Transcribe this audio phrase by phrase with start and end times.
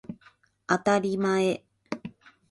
[0.65, 1.63] あたりまえ